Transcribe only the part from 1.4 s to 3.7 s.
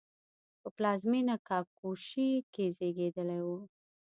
کاګوشی کې زېږېدلی و.